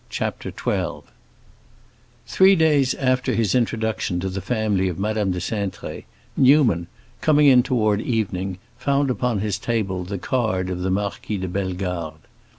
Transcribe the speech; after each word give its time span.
CHAPTER 0.09 0.51
XII 0.51 1.07
Three 2.25 2.55
days 2.55 2.95
after 2.95 3.35
his 3.35 3.53
introduction 3.53 4.19
to 4.21 4.29
the 4.29 4.41
family 4.41 4.87
of 4.89 4.97
Madame 4.97 5.29
de 5.29 5.37
Cintré, 5.37 6.05
Newman, 6.35 6.87
coming 7.21 7.45
in 7.45 7.61
toward 7.61 8.01
evening, 8.01 8.57
found 8.79 9.11
upon 9.11 9.41
his 9.41 9.59
table 9.59 10.03
the 10.03 10.17
card 10.17 10.71
of 10.71 10.79
the 10.81 10.89
Marquis 10.89 11.37
de 11.37 11.47
Bellegarde. 11.47 12.17